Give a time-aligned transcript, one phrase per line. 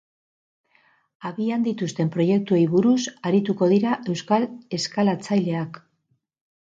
[1.29, 2.97] Abian dituzten proiektuei buruz
[3.31, 4.47] arituko dira euskal
[4.79, 5.79] eskalatzaileak.